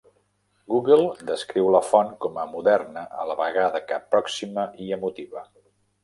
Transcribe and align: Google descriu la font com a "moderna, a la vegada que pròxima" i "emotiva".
Google 0.71 1.01
descriu 1.31 1.67
la 1.75 1.81
font 1.89 2.09
com 2.23 2.39
a 2.43 2.45
"moderna, 2.53 3.03
a 3.23 3.25
la 3.31 3.35
vegada 3.41 3.81
que 3.91 3.99
pròxima" 4.15 4.65
i 4.87 4.89
"emotiva". 4.99 5.45